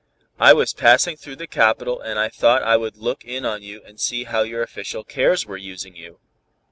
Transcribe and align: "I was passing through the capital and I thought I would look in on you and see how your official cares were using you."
"I 0.39 0.53
was 0.53 0.73
passing 0.73 1.15
through 1.15 1.35
the 1.35 1.45
capital 1.45 2.01
and 2.01 2.17
I 2.17 2.27
thought 2.27 2.63
I 2.63 2.75
would 2.75 2.97
look 2.97 3.23
in 3.23 3.45
on 3.45 3.61
you 3.61 3.83
and 3.83 3.99
see 4.01 4.23
how 4.23 4.41
your 4.41 4.63
official 4.63 5.03
cares 5.03 5.45
were 5.45 5.57
using 5.57 5.95
you." 5.95 6.19